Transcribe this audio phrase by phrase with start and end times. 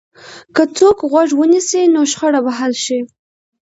[0.55, 2.99] که څوک غوږ ونیسي، نو شخړه به حل شي.